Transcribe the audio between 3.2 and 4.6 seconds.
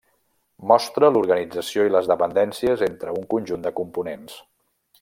un conjunt de components.